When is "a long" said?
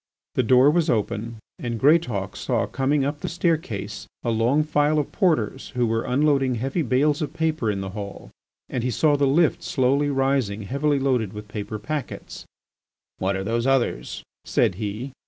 4.23-4.63